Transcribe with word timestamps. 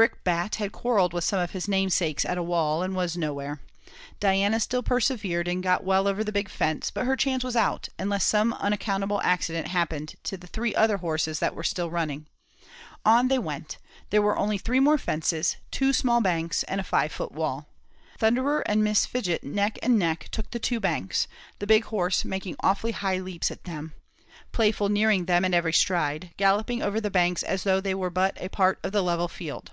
Brickbat 0.00 0.54
had 0.62 0.70
quarrelled 0.70 1.12
with 1.12 1.24
some 1.24 1.40
of 1.40 1.50
his 1.50 1.66
namesakes 1.66 2.24
at 2.24 2.38
a 2.38 2.42
wall, 2.44 2.84
and 2.84 2.94
was 2.94 3.16
now 3.16 3.26
nowhere; 3.26 3.60
Diana 4.20 4.60
still 4.60 4.80
persevered, 4.80 5.48
and 5.48 5.60
got 5.60 5.82
well 5.82 6.06
over 6.06 6.22
the 6.22 6.30
big 6.30 6.48
fence, 6.48 6.88
but 6.92 7.04
her 7.04 7.16
chance 7.16 7.42
was 7.42 7.56
out, 7.56 7.88
unless 7.98 8.22
some 8.22 8.52
unaccountable 8.52 9.20
accident 9.24 9.66
happened 9.66 10.14
to 10.22 10.36
the 10.36 10.46
three 10.46 10.72
other 10.72 10.98
horses 10.98 11.40
that 11.40 11.52
were 11.52 11.64
still 11.64 11.90
running. 11.90 12.26
On 13.04 13.26
they 13.26 13.40
went; 13.40 13.78
there 14.10 14.22
were 14.22 14.38
only 14.38 14.56
three 14.56 14.78
more 14.78 14.98
fences, 14.98 15.56
two 15.72 15.92
small 15.92 16.20
banks, 16.20 16.62
and 16.68 16.80
a 16.80 16.84
five 16.84 17.10
foot 17.10 17.32
wall. 17.32 17.66
Thunderer 18.20 18.60
and 18.66 18.84
Miss 18.84 19.04
Fidget 19.04 19.42
neck 19.42 19.80
and 19.82 19.98
neck 19.98 20.28
took 20.30 20.52
the 20.52 20.60
two 20.60 20.78
banks, 20.78 21.26
the 21.58 21.66
big 21.66 21.86
horse 21.86 22.24
making 22.24 22.54
awfully 22.60 22.92
high 22.92 23.18
leaps 23.18 23.50
at 23.50 23.64
them, 23.64 23.94
Playful 24.52 24.90
nearing 24.90 25.24
them 25.24 25.44
at 25.44 25.54
every 25.54 25.72
stride, 25.72 26.30
galloping 26.36 26.84
over 26.84 27.00
the 27.00 27.10
banks 27.10 27.42
as 27.42 27.64
though 27.64 27.80
they 27.80 27.96
were 27.96 28.10
but 28.10 28.40
a 28.40 28.48
part 28.48 28.78
of 28.84 28.92
the 28.92 29.02
level 29.02 29.26
field. 29.26 29.72